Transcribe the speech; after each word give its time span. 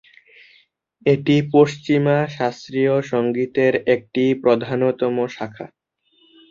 এটি 1.05 1.35
পশ্চিমা 1.53 2.17
শাস্ত্রীয় 2.37 2.95
সঙ্গীতের 3.11 3.73
একটি 3.95 4.23
প্রধানতম 4.43 5.15
শাখা। 5.27 5.65